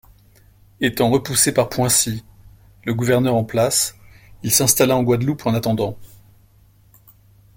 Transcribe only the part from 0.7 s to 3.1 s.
Étant repoussé par Poincy, le